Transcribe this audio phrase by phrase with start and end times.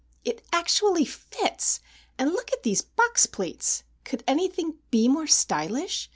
[0.25, 1.79] "It actually fits,
[2.17, 3.83] and look at these box pleats!
[4.03, 6.09] Could anything be more stylish!